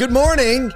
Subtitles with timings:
[0.00, 0.72] Good morning.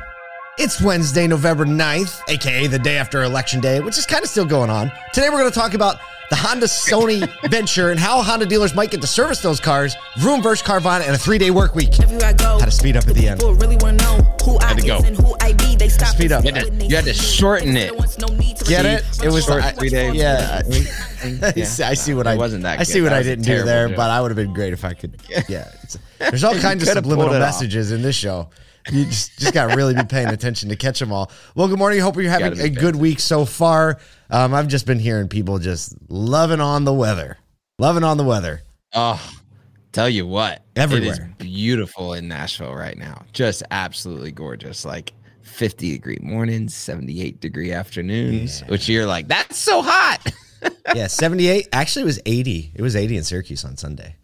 [0.59, 4.45] It's Wednesday, November 9th, aka the day after Election Day, which is kind of still
[4.45, 4.93] going on.
[5.15, 5.97] Today, we're going to talk about
[6.29, 10.43] the Honda Sony venture and how Honda dealers might get to service those cars, Vroom
[10.43, 11.95] versus Carvana, and a three day work week.
[11.95, 13.43] Had to speed up at the end.
[13.43, 14.99] Really want to know who I Had to go.
[14.99, 15.75] and who I be.
[15.75, 16.45] They stop Speed up.
[16.45, 17.93] You had to, you had to shorten it.
[18.69, 19.05] Get it?
[19.25, 20.13] It was Short I- three day.
[20.13, 20.69] Yeah, I,
[21.57, 21.65] Yeah.
[21.65, 23.05] see- I see what It I wasn't that I see good.
[23.05, 23.97] what That I didn't do there, joke.
[23.97, 25.17] but I would have been great if I could.
[25.49, 25.71] Yeah,
[26.19, 27.49] there's all kinds of subliminal pulled off.
[27.49, 28.51] messages in this show.
[28.93, 31.31] You just, just got to really be paying attention to catch them all.
[31.55, 32.01] Well, good morning.
[32.01, 33.99] Hope you're having a good week so far.
[34.31, 37.39] Um, I've just been hearing people just loving on the weather,
[37.79, 38.63] loving on the weather.
[38.93, 39.21] Oh,
[39.93, 41.35] tell you what, It Everywhere.
[41.41, 43.23] is beautiful in Nashville right now.
[43.33, 44.85] Just absolutely gorgeous.
[44.85, 50.19] Like 50 degree mornings, 78 degree afternoons, which you're like, that's so hot.
[50.95, 51.69] Yeah, 78.
[51.75, 52.73] Actually, it was 80.
[52.75, 54.17] It was 80 in Syracuse on Sunday.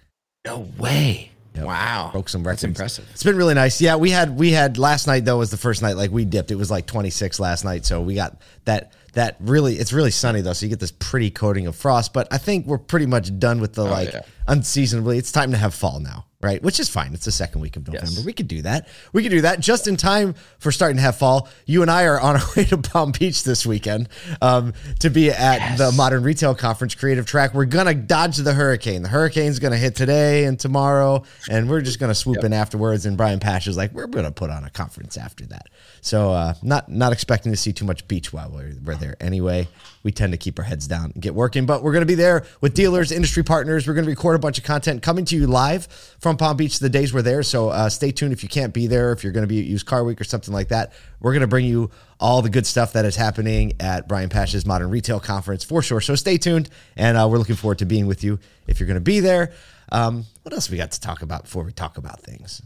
[0.47, 1.33] no way.
[1.55, 1.65] Yep.
[1.65, 2.11] Wow.
[2.13, 2.65] broke some That's records.
[2.65, 3.09] impressive.
[3.13, 3.81] It's been really nice.
[3.81, 6.51] Yeah, we had we had last night though was the first night like we dipped.
[6.51, 10.41] It was like 26 last night, so we got that that really it's really sunny
[10.41, 12.12] though, so you get this pretty coating of frost.
[12.12, 14.22] But I think we're pretty much done with the like yeah.
[14.47, 15.19] unseasonably.
[15.19, 16.62] It's time to have fall now, right?
[16.62, 17.12] Which is fine.
[17.14, 18.11] It's the second week of November.
[18.11, 18.25] Yes.
[18.25, 18.89] We could do that.
[19.12, 21.48] We could do that just in time for starting to have fall.
[21.67, 24.08] You and I are on our way to Palm Beach this weekend
[24.41, 27.55] um, to be at the Modern Retail Conference Creative Track.
[27.55, 29.02] We're gonna dodge the hurricane.
[29.02, 33.06] The hurricane's gonna hit today and tomorrow, and we're just gonna swoop in afterwards.
[33.06, 35.69] And Brian Pasch is like, we're gonna put on a conference after that.
[36.01, 39.17] So uh, not not expecting to see too much beach while we're, we're there.
[39.20, 39.69] Anyway,
[40.03, 42.45] we tend to keep our heads down and get working, but we're gonna be there
[42.61, 43.87] with dealers, industry partners.
[43.87, 45.87] We're gonna record a bunch of content coming to you live
[46.19, 47.42] from Palm Beach the days we're there.
[47.42, 49.12] So uh, stay tuned if you can't be there.
[49.12, 51.67] If you're gonna be at Used Car Week or something like that, we're gonna bring
[51.67, 55.83] you all the good stuff that is happening at Brian Pasch's Modern Retail Conference for
[55.83, 56.01] sure.
[56.01, 58.97] So stay tuned, and uh, we're looking forward to being with you if you're going
[58.97, 59.53] to be there.
[59.91, 62.62] Um, what else we got to talk about before we talk about things?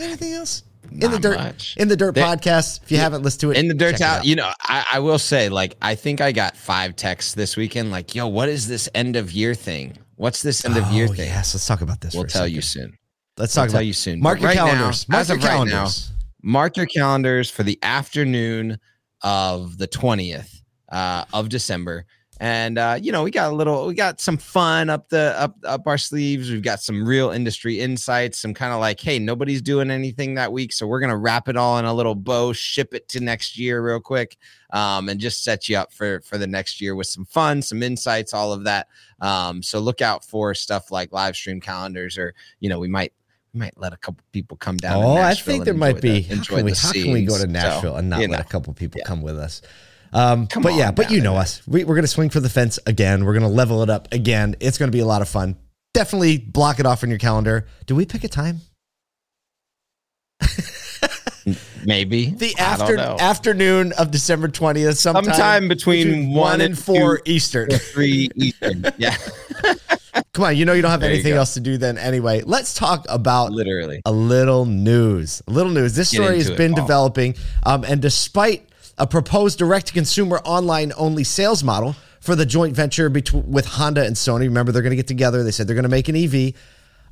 [0.00, 1.38] Anything else in the dirt?
[1.38, 1.76] much.
[1.76, 2.82] In the dirt There- podcast.
[2.82, 5.18] If you haven't listened to it, In the dirt out, you know, I, I will
[5.18, 7.90] say, like, I think I got five texts this weekend.
[7.90, 9.96] Like, yo, what is this end of year thing?
[10.16, 11.26] What's this end of year Oh, thing?
[11.28, 12.14] Yes, let's talk about this.
[12.14, 12.54] We'll tell second.
[12.54, 12.98] you soon.
[13.36, 14.20] Let's talk tell about you soon.
[14.20, 15.08] Mark your right now, calendars.
[15.08, 16.12] Mark as your of right now, calendars.
[16.42, 18.78] mark your calendars for the afternoon
[19.22, 20.60] of the 20th
[20.92, 22.04] uh, of December.
[22.40, 25.56] And uh, you know, we got a little we got some fun up the up
[25.64, 26.50] up our sleeves.
[26.50, 30.52] We've got some real industry insights, some kind of like, hey, nobody's doing anything that
[30.52, 33.56] week, so we're gonna wrap it all in a little bow, ship it to next
[33.56, 34.36] year real quick,
[34.72, 37.82] um, and just set you up for for the next year with some fun, some
[37.82, 38.88] insights, all of that.
[39.20, 43.12] Um, so look out for stuff like live stream calendars, or you know, we might
[43.52, 45.02] we might let a couple people come down.
[45.04, 46.22] Oh, I think there might be.
[46.22, 47.46] the- how can, we, how can we go to.
[47.46, 49.06] Nashville So, and not you let a couple people Yeah.
[49.06, 49.62] come with us?
[50.14, 51.40] Um, Come but yeah, but you know there.
[51.42, 51.60] us.
[51.66, 53.24] We, we're going to swing for the fence again.
[53.24, 54.54] We're going to level it up again.
[54.60, 55.56] It's going to be a lot of fun.
[55.92, 57.66] Definitely block it off in your calendar.
[57.86, 58.60] Do we pick a time?
[61.84, 67.20] Maybe The after, afternoon of December 20th, sometime, Sometime between one and and four.
[67.26, 67.68] Eastern.
[67.70, 68.86] three Eastern.
[68.96, 69.14] Yeah,
[70.32, 72.40] Come on, you know you don't have There anything else to do then anyway.
[72.46, 74.00] Let's talk about literally.
[74.06, 75.42] a little news.
[75.46, 75.94] A little news.
[75.94, 76.82] This Get story has it, been Paul.
[76.84, 78.66] developing, um, and despite
[78.98, 84.40] a proposed direct-to-consumer online-only sales model for the joint venture between with Honda and Sony,
[84.40, 85.42] remember they're going to get together.
[85.42, 86.54] They said they're going to make an EV.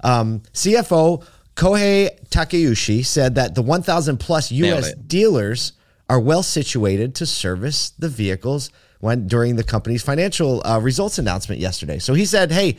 [0.02, 4.94] Um, CFO Kohei Takeuchi said that the 1,000 plus U.S.
[4.94, 5.72] dealers
[6.08, 8.70] are well situated to service the vehicles
[9.00, 11.98] when during the company's financial uh, results announcement yesterday.
[11.98, 12.76] So he said, "Hey,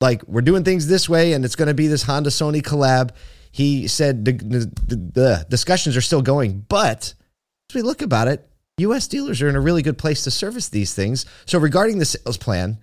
[0.00, 3.10] like we're doing things this way and it's going to be this Honda Sony collab.
[3.50, 7.14] He said the, the, the discussions are still going, but
[7.70, 8.48] as we look about it,
[8.78, 11.26] US dealers are in a really good place to service these things.
[11.46, 12.78] So regarding the sales plan,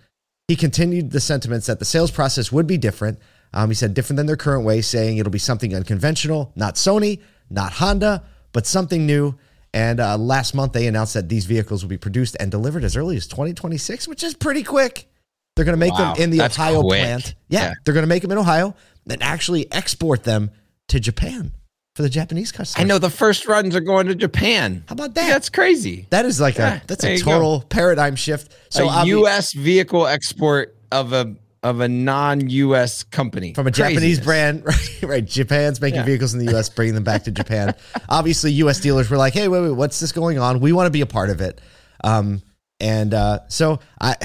[0.48, 3.18] he continued the sentiments that the sales process would be different.
[3.54, 7.22] Um, he said different than their current way, saying it'll be something unconventional, not Sony,
[7.50, 9.36] not Honda, but something new.
[9.74, 12.96] And uh, last month, they announced that these vehicles will be produced and delivered as
[12.96, 15.10] early as 2026, which is pretty quick.
[15.56, 17.02] They're going to make Wow, them in the Ohio quick.
[17.02, 17.36] plant.
[17.50, 17.74] Yeah, Yeah.
[17.84, 18.76] they're going to make them in Ohio
[19.10, 20.52] and actually export them
[20.90, 21.54] to Japan
[21.96, 22.84] for the Japanese customers.
[22.84, 24.84] I know the first runs are going to Japan.
[24.88, 25.28] How about that?
[25.30, 26.08] That's crazy.
[26.12, 28.54] that is like Yeah, a that's a total paradigm shift.
[28.70, 29.54] So a U.S.
[29.54, 33.02] vehicle export of a of a non-U.S.
[33.04, 35.00] company from a Japanese brand, right?
[35.02, 35.26] Right.
[35.26, 36.06] Japan's making Yeah.
[36.06, 37.74] vehicles in the U.S., bringing them back to Japan.
[38.10, 38.80] Obviously, U.S.
[38.80, 40.60] dealers were like, "Hey, wait, wait, what's this going on?
[40.60, 41.60] We want to be a part of it."
[42.04, 42.42] Um,
[42.80, 44.16] and uh, so I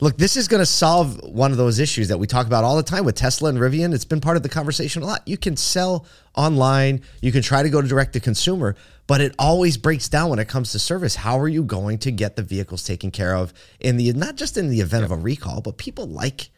[0.00, 0.16] look.
[0.16, 2.82] This is going to solve one of those issues that we talk about all the
[2.82, 3.94] time with Tesla and Rivian.
[3.94, 5.22] It's been part of the conversation a lot.
[5.26, 7.02] You can sell online.
[7.20, 8.76] You can try to go to direct to consumer.
[9.06, 11.14] But it always breaks down when it comes to service.
[11.14, 14.56] How are you going to get the vehicles taken care of in the not just
[14.56, 16.50] in the event of a recall, but people like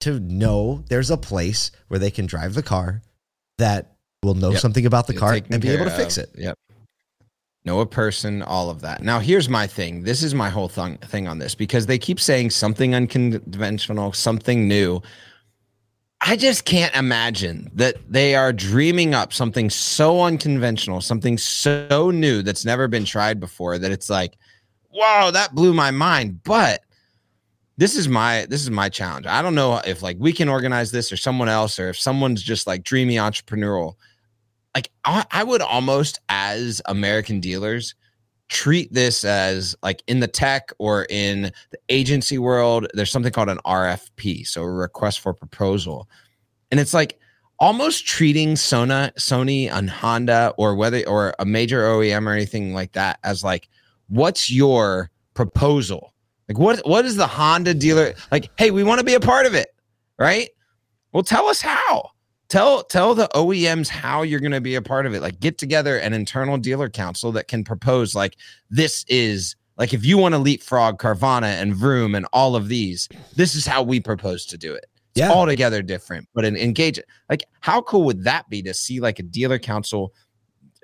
[0.00, 3.02] to know there's a place where they can drive the car
[3.56, 4.60] that will know Yep.
[4.60, 6.30] something about the car and be able to fix it.
[6.36, 6.56] Yep.
[7.64, 9.02] Know a person, all of that.
[9.02, 10.04] Now, here's my thing.
[10.04, 14.66] This is my whole thing, thing on this because they keep saying something unconventional, something
[14.68, 15.02] new.
[16.20, 22.42] I just can't imagine that they are dreaming up something so unconventional, something so new
[22.42, 24.34] that's never been tried before that it's like,
[24.90, 26.42] wow, that blew my mind.
[26.42, 26.82] But
[27.76, 29.26] this is my this is my challenge.
[29.26, 32.42] I don't know if like we can organize this or someone else or if someone's
[32.42, 33.94] just like dreamy entrepreneurial.
[34.74, 37.94] Like I, I would almost as American dealers
[38.48, 43.50] treat this as like in the tech or in the agency world there's something called
[43.50, 46.08] an RFP so a request for proposal.
[46.70, 47.18] And it's like
[47.58, 52.92] almost treating Sona Sony and Honda or whether or a major OEM or anything like
[52.92, 53.68] that as like
[54.08, 56.14] what's your proposal?
[56.48, 59.46] Like what what is the Honda dealer like hey we want to be a part
[59.46, 59.68] of it
[60.18, 60.48] right?
[61.12, 62.10] Well tell us how
[62.48, 65.20] tell tell the OEMs how you're going to be a part of it.
[65.22, 68.36] Like get together an internal dealer council that can propose like
[68.70, 73.08] this is like if you want to leapfrog Carvana and Vroom and all of these,
[73.36, 74.86] this is how we propose to do it.
[75.14, 75.30] It's Yeah.
[75.30, 76.98] altogether different, but an engage
[77.30, 80.12] like how cool would that be to see like a dealer council,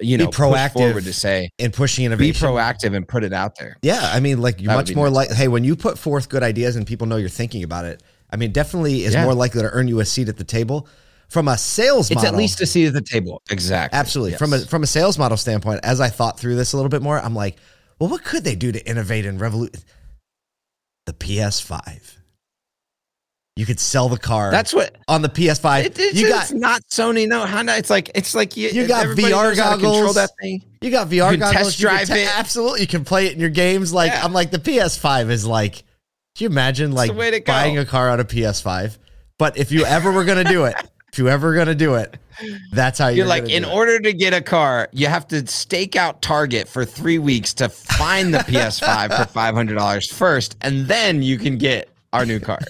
[0.00, 0.72] you Be know, push proactive.
[0.72, 2.32] forward to say And pushing innovation.
[2.32, 3.76] be proactive and put it out there.
[3.82, 5.14] Yeah, I mean, like you're That much more nice.
[5.14, 8.02] like, hey, when you put forth good ideas and people know you're thinking about it,
[8.30, 9.24] I mean, definitely is Yeah.
[9.24, 10.88] more likely to earn you a seat at the table.
[11.34, 13.42] From a sales It's model, at least a seat at the table.
[13.50, 13.98] Exactly.
[13.98, 14.38] absolutely.
[14.38, 17.02] From a from a sales model standpoint, as I thought through this a little bit
[17.02, 17.56] more, I'm like,
[17.98, 19.76] well, what could they do to innovate and revolute
[21.06, 22.18] the PS5?
[23.56, 25.84] You could sell the car that's what on the PS5.
[25.84, 27.76] It, it's, you it's got not Sony, no Honda.
[27.76, 30.14] It's like it's like you, You got VR to Control goggles.
[30.16, 30.64] that thing.
[30.80, 31.52] you got VR You can goggles.
[31.66, 32.38] test drive te- it.
[32.38, 33.92] Absolutely, you can play it in your games.
[33.92, 34.24] Like Yeah.
[34.24, 35.74] I'm like the PS5 is like.
[36.36, 37.12] Can you imagine like
[37.44, 38.98] buying a car on a PS5?
[39.38, 40.74] But if you ever were gonna do it,
[41.14, 42.18] if you ever gonna do it,
[42.72, 43.72] that's how you're, You're like, in do it.
[43.72, 47.68] order to get a car, you have to stake out Target for three weeks to
[47.68, 52.40] find the PS5 for five hundred dollars first, and then you can get our new
[52.40, 52.58] car.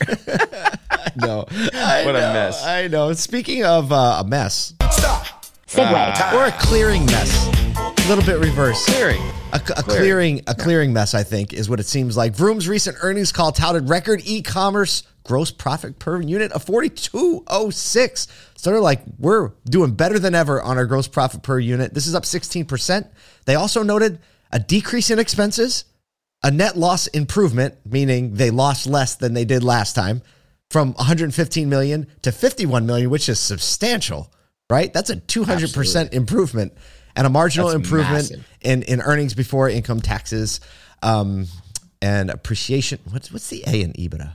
[1.17, 2.65] No, I What a mess.
[2.65, 3.13] I know.
[3.13, 6.33] Speaking of uh, a mess Segue.
[6.33, 7.47] or a clearing mess,
[7.77, 8.85] a little bit reverse.
[8.87, 9.23] Clearing.
[9.53, 12.35] A, a clearing, a clearing mess, I think, is what it seems like.
[12.35, 18.29] Vroom's recent earnings call touted record e-commerce gross profit per unit of 4206.
[18.57, 21.95] So they're like, we're doing better than ever on our gross profit per unit.
[21.95, 23.09] This is up 16%.
[23.47, 24.21] They also noted
[24.53, 25.87] a decrease in expenses,
[26.43, 30.23] a net loss improvement, meaning they lost less than they did last time,
[30.71, 34.33] from 115 million to 51 million, which is substantial,
[34.71, 34.93] right?
[34.93, 36.75] That's a 200% improvement
[37.17, 38.49] and a marginal That's improvement massive.
[38.61, 40.61] in, in earnings before income taxes
[41.03, 41.47] um,
[42.03, 42.99] and appreciation.
[43.11, 44.33] What's what's the A in EBITDA?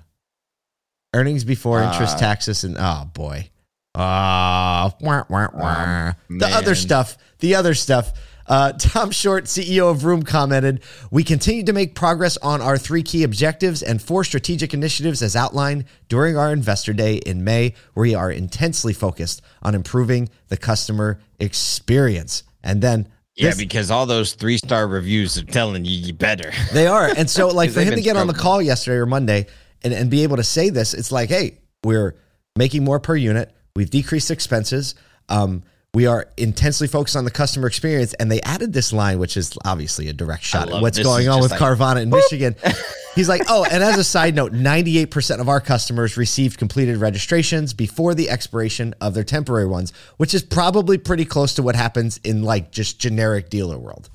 [1.14, 3.50] Earnings before interest, Uh, taxes, and oh boy,
[3.96, 6.14] ah, wah, wah, wah.
[6.30, 7.18] the other stuff.
[7.40, 8.14] The other stuff.
[8.46, 13.02] Uh, Tom Shortt, CEO of Vroom, commented, "We continue to make progress on our three
[13.04, 17.74] key objectives and four strategic initiatives as outlined during our Investor Day in May.
[17.96, 24.34] We are intensely focused on improving the customer experience." And then Yeah, because all those
[24.34, 26.52] three star reviews are telling you you better.
[26.74, 27.06] they are.
[27.16, 29.48] And so, like, for him to get on the call yesterday or Monday
[29.84, 32.16] and, and be able to say this, it's like, hey, we're
[32.58, 33.54] making more per unit.
[33.76, 34.96] We've decreased expenses.
[35.30, 38.14] Um, we are intensely focused on the customer experience.
[38.16, 41.42] And they added this line, which is obviously a direct shot at what's going on
[41.42, 42.56] with like, Carvana in Michigan.
[43.15, 47.74] He's like, oh, and as a side note, 98% of our customers received completed registrations
[47.74, 52.18] before the expiration of their temporary ones, which is probably pretty close to what happens
[52.24, 54.10] in like just generic dealer world.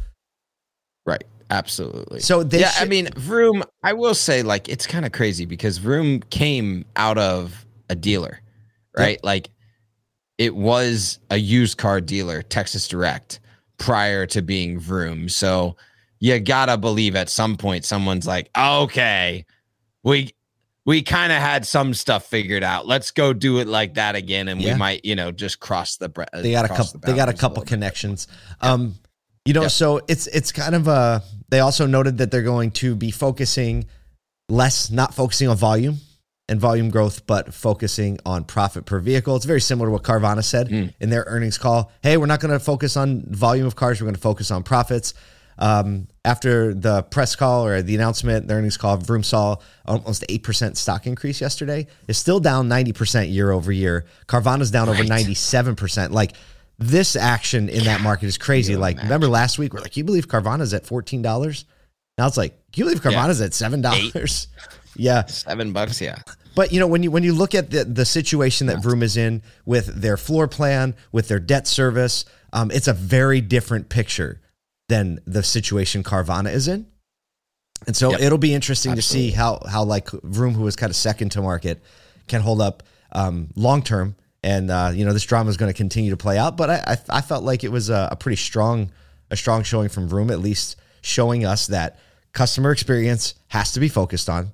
[1.05, 1.25] Right.
[1.51, 2.21] Absolutely.
[2.21, 5.79] So they yeah, I mean, Vroom, I will say, like, it's kind of crazy because
[5.79, 8.41] Vroom came out of a dealer,
[8.97, 9.23] right?
[9.23, 9.51] Like,
[10.39, 13.41] it was a used car dealer, Texas Direct,
[13.79, 15.29] prior to being Vroom.
[15.29, 15.77] So
[16.19, 19.45] you gotta believe at some point someone's like, okay,
[20.03, 20.35] we
[20.87, 22.87] we kind of had some stuff figured out.
[22.87, 24.73] Let's go do it like that again, and Yeah.
[24.75, 26.09] we might, you know, just cross the.
[26.09, 27.69] bre- they got a couple the they got a couple bit.
[27.69, 28.27] connections
[28.61, 28.95] um
[29.45, 29.71] you know Yep.
[29.71, 33.87] so it's it's kind of a they also noted that they're going to be focusing
[34.49, 35.99] less not focusing on volume
[36.49, 40.43] and volume growth but focusing on profit per vehicle it's very similar to what carvana
[40.45, 40.95] said Mm.
[41.01, 44.07] in their earnings call hey we're not going to focus on volume of cars we're
[44.07, 45.15] going to focus on profits
[45.57, 49.55] um, after the press call or the announcement, the earnings call, Vroom saw
[49.87, 51.87] almost 8% stock increase yesterday.
[52.09, 54.05] It's still down 90% year over year.
[54.27, 56.11] Carvana's down over 97%.
[56.11, 56.33] Like
[56.78, 58.76] this action in that market is crazy.
[58.76, 61.64] Like, remember last week, we're like, you believe Carvana's at $14?
[62.19, 64.47] Now it's like, you believe Carvana's at $7?
[64.97, 65.25] Yeah.
[65.26, 66.19] Seven bucks, yeah.
[66.54, 69.16] But you know, when you when you look at the the situation that Vroom is
[69.16, 74.40] in with their floor plan, with their debt service, um, it's a very different picture
[74.88, 76.87] than the situation Carvana is in.
[77.88, 78.21] And so Yep.
[78.21, 81.43] it'll be interesting to see how how like Vroom, who was kind of second to
[81.43, 81.83] market,
[82.28, 84.14] can hold up um, long term.
[84.45, 86.57] And uh, you know, this drama is going to continue to play out.
[86.59, 88.93] But I, I I felt like it was a, a pretty strong
[89.31, 91.99] a strong showing from Vroom, at least showing us that
[92.33, 94.51] customer experience has to be focused on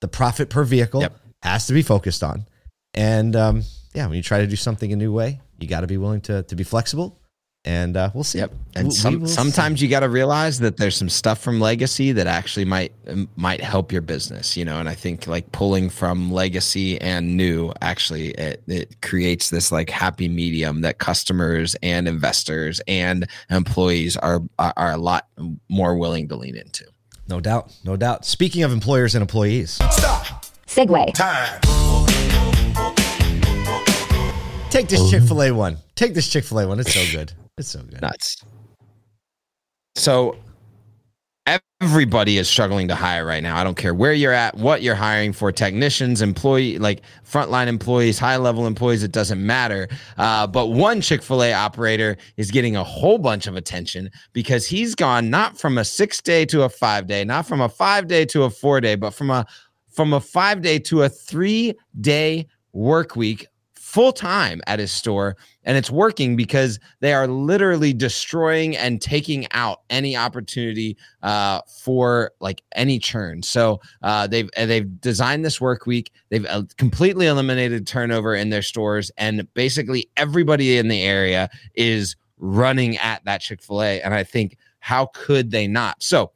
[0.00, 1.16] the profit per vehicle Yep.
[1.42, 2.46] has to be focused on.
[2.94, 3.62] And um,
[3.94, 6.22] yeah, when you try to do something a new way, you got to be willing
[6.22, 7.19] to to be flexible.
[7.66, 8.38] And uh, we'll see.
[8.38, 8.52] Yep.
[8.74, 9.34] And We- we some, see.
[9.34, 12.92] sometimes you got to realize that there's some stuff from legacy that actually might
[13.36, 14.80] might help your business, you know.
[14.80, 19.90] And I think like pulling from legacy and new actually it, it creates this like
[19.90, 25.26] happy medium that customers and investors and employees are are, are a lot
[25.68, 26.86] more willing to lean into.
[27.28, 28.24] no doubt, no doubt.
[28.24, 29.76] Speaking of employers and employees,
[30.66, 31.12] Segue.
[34.70, 35.76] take this Chick Fil A one.
[35.94, 36.80] Take this Chick Fil A one.
[36.80, 37.32] It's so good.
[37.60, 38.00] It's so good.
[38.00, 38.42] nuts.
[39.94, 40.36] So
[41.80, 43.58] everybody is struggling to hire right now.
[43.58, 48.18] I don't care where you're at, what you're hiring for, technicians, employee, like frontline employees,
[48.18, 49.02] high level employees.
[49.02, 49.88] It doesn't matter.
[50.16, 54.66] Uh, but one Chick Fil A operator is getting a whole bunch of attention because
[54.66, 58.06] he's gone not from a six day to a five day, not from a five
[58.06, 59.46] day to a four day, but from a
[59.90, 63.46] from a five day to a three day work week
[63.90, 69.48] full time at his store and it's working because they are literally destroying and taking
[69.50, 73.42] out any opportunity uh, for like any churn.
[73.42, 76.12] So uh, they've they've designed this work week.
[76.28, 82.14] They've uh, completely eliminated turnover in their stores, and basically everybody in the area is
[82.38, 84.00] running at that Chick Fil A.
[84.02, 86.00] And I think how could they not?
[86.00, 86.30] So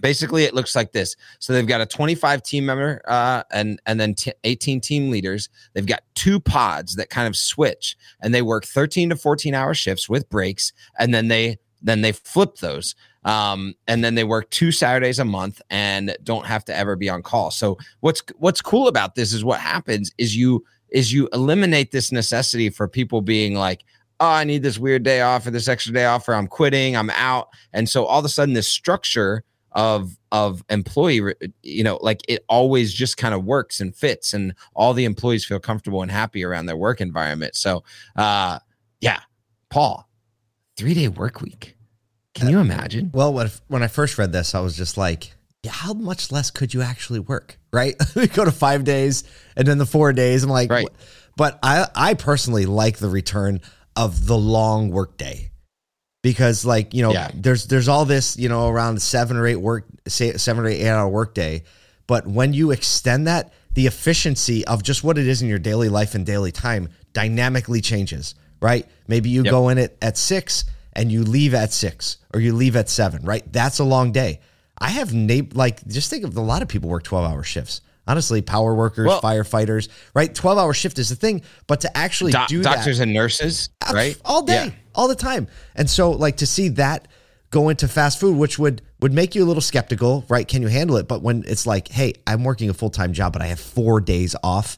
[0.00, 1.16] basically it looks like this.
[1.38, 5.48] So they've got a 25 team member uh, and and then t- 18 team leaders.
[5.74, 9.74] They've got two pods that kind of switch and they work 13 to 14 hour
[9.74, 12.94] shifts with breaks and then they then they flip those.
[13.24, 17.10] Um, and then they work two saturdays a month and don't have to ever be
[17.10, 17.50] on call.
[17.50, 22.10] So what's what's cool about this is what happens is you is you eliminate this
[22.10, 23.84] necessity for people being like
[24.18, 26.96] oh i need this weird day off or this extra day off or i'm quitting
[26.96, 27.48] i'm out.
[27.72, 32.44] And so all of a sudden this structure of of employee you know like it
[32.48, 36.44] always just kind of works and fits and all the employees feel comfortable and happy
[36.44, 37.82] around their work environment so
[38.16, 38.58] uh
[39.00, 39.20] yeah
[39.68, 40.08] paul
[40.76, 41.76] three day work week
[42.34, 45.34] can you imagine Well, when, when I first read this, I was just like,
[45.68, 47.58] how much less could you actually work?
[47.72, 47.94] Right?
[48.16, 49.24] we go to five days
[49.56, 50.42] and then the four days.
[50.42, 50.84] I'm like, Right.
[50.84, 50.92] "What?"
[51.36, 53.60] but I, I personally like the return
[53.96, 55.50] of the long work day
[56.22, 57.30] because like, you know, Yeah.
[57.34, 60.86] there's, there's all this, you know, around seven or eight work, say seven or eight
[60.86, 61.64] hour work day.
[62.06, 65.88] But when you extend that, the efficiency of just what it is in your daily
[65.88, 68.86] life and daily time dynamically changes, right?
[69.06, 69.50] Maybe you Yep.
[69.50, 73.22] go in it at six and you leave at six or you leave at seven,
[73.24, 73.44] right?
[73.52, 74.40] That's a long day.
[74.78, 77.80] I have na- like just think of a lot of people work 12 hour shifts.
[78.10, 80.34] Honestly, power workers, Well- firefighters, right?
[80.34, 83.68] 12 hour shift is the thing, but to actually Doc- do doctors that and nurses
[83.92, 84.70] right all day, Yeah.
[84.96, 85.46] all the time.
[85.76, 87.06] And so like to see that
[87.50, 90.46] go into fast food, which would would make you a little skeptical, right?
[90.46, 91.06] Can you handle it?
[91.08, 94.00] But when it's like, hey, I'm working a full time job, but I have four
[94.00, 94.76] days off.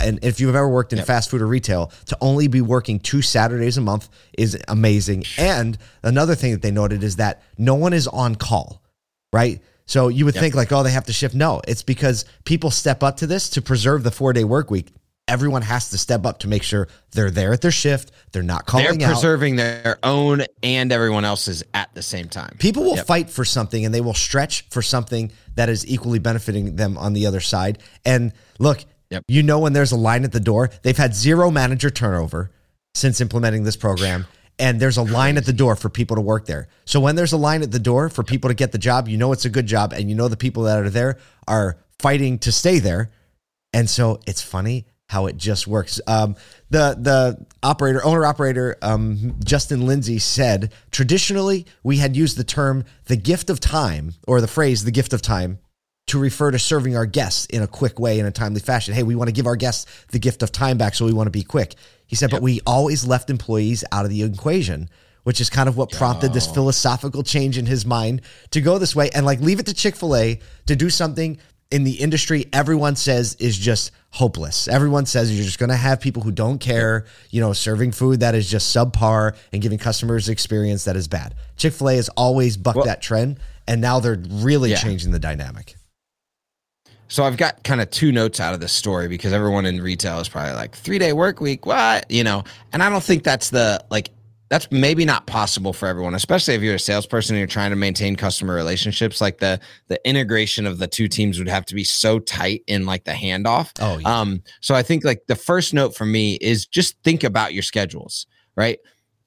[0.00, 3.20] And if you've ever worked in fast food or retail, to only be working two
[3.20, 4.08] Saturdays a month
[4.38, 5.24] is amazing.
[5.36, 8.82] And another thing that they noted is that no one is on call,
[9.32, 9.60] right?
[9.90, 11.34] So you would think like, oh, they have to shift.
[11.34, 14.92] No, it's because people step up to this to preserve the four day work week.
[15.26, 18.12] Everyone has to step up to make sure they're there at their shift.
[18.30, 18.84] They're not calling.
[18.84, 19.08] they're calling out.
[19.14, 23.06] preserving their own and everyone else's at the same time People will Yep.
[23.08, 27.12] fight for something and they will stretch for something that is equally benefiting them on
[27.12, 27.78] the other side.
[28.04, 29.24] And look, Yep.
[29.26, 32.52] you know when there's a line at the door, they've had zero manager turnover
[32.94, 34.26] since implementing this program.
[34.60, 36.68] And there's a line at the door for people to work there.
[36.84, 39.16] So when there's a line at the door for people to get the job, you
[39.16, 42.38] know it's a good job, and you know the people that are there are fighting
[42.40, 43.10] to stay there.
[43.72, 46.00] And so it's funny how it just works.
[46.06, 46.36] Um,
[46.70, 52.84] the the operator, owner operator, um, Justin Lindsey said traditionally we had used the term
[53.06, 55.58] the gift of time or the phrase the gift of time
[56.10, 58.94] to refer to serving our guests in a quick way in a timely fashion.
[58.94, 61.26] Hey, we want to give our guests the gift of time back, so we want
[61.26, 61.74] to be quick.
[62.06, 64.90] He said, but we always left employees out of the equation,
[65.22, 68.96] which is kind of what prompted this philosophical change in his mind to go this
[68.96, 71.38] way and like leave it to Chick fil A to do something
[71.70, 74.66] in the industry everyone says is just hopeless.
[74.66, 78.18] Everyone says you're just going to have people who don't care, you know, serving food
[78.20, 81.36] that is just subpar and giving customers experience that is bad.
[81.56, 83.38] Chick fil A has always bucked Well- that trend,
[83.68, 84.78] and now they're really Yeah.
[84.78, 85.76] changing the dynamic.
[87.10, 90.20] So I've got kind of two notes out of this story because everyone in retail
[90.20, 93.50] is probably like three day work week, what you know, and I don't think that's
[93.50, 94.10] the like
[94.48, 97.76] that's maybe not possible for everyone, especially if you're a salesperson and you're trying to
[97.76, 99.20] maintain customer relationships.
[99.20, 102.86] Like the the integration of the two teams would have to be so tight in
[102.86, 103.72] like the handoff.
[103.80, 104.20] Oh, yeah.
[104.20, 107.64] Um, so I think like the first note for me is just think about your
[107.64, 108.78] schedules, right?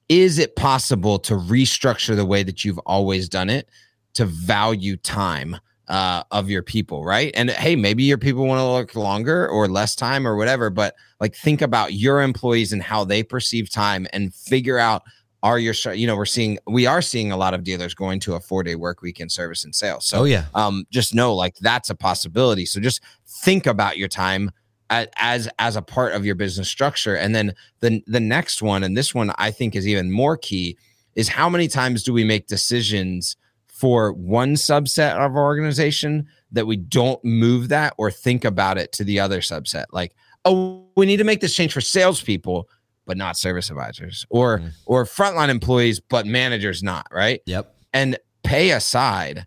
[0.08, 3.68] Is it possible to restructure the way that you've always done it
[4.14, 7.30] to value time uh, of your people, right?
[7.34, 10.94] And hey, maybe your people want to work longer or less time or whatever, but
[11.20, 15.02] like think about your employees and how they perceive time and figure out
[15.42, 18.32] are your you know we're seeing we are seeing a lot of dealers going to
[18.34, 20.46] a four day work week in service and sales so Oh, yeah.
[20.54, 24.50] um just know like that's a possibility so just think about your time
[24.88, 28.96] as as a part of your business structure and then the the next one and
[28.96, 30.78] this one i think is even more key
[31.14, 33.36] is how many times do we make decisions
[33.74, 38.92] for one subset of our organization that we don't move that or think about it
[38.92, 40.14] to the other subset like
[40.44, 42.68] oh we need to make this change for salespeople
[43.04, 44.70] but not service advisors or Mm.
[44.86, 47.74] or frontline employees but managers not right Yep.
[47.92, 49.44] and pay aside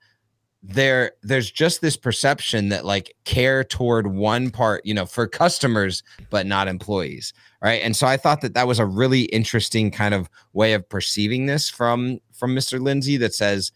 [0.61, 6.03] there there's just this perception that like care toward one part you know for customers
[6.29, 7.31] but not employees
[7.61, 10.87] right and so i thought that that was a really interesting kind of way of
[10.89, 13.71] perceiving this from from mr lindsey that says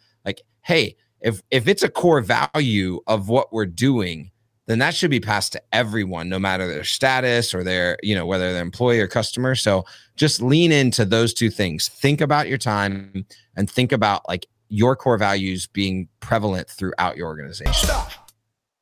[0.63, 4.31] hey if if it's a core value of what we're doing
[4.67, 8.25] then that should be passed to everyone no matter their status or their you know
[8.25, 9.83] whether they're employee or customer so
[10.15, 13.25] just lean into those two things think about your time
[13.55, 18.11] and think about like your core values being prevalent throughout your organization Stop.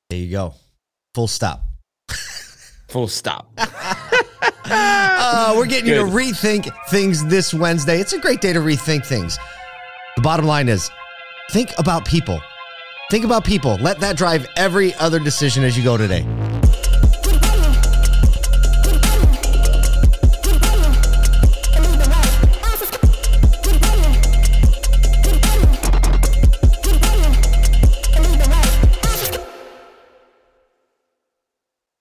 [0.10, 0.56] There you go.
[1.14, 1.64] Full stop.
[2.88, 3.52] full stop
[4.72, 8.00] Uh, we're getting you to rethink things this Wednesday.
[8.00, 9.38] It's a great day to rethink things.
[10.16, 10.90] The bottom line is
[11.50, 12.42] think about people.
[13.10, 13.76] Think about people.
[13.78, 16.26] Let that drive every other decision as you go today.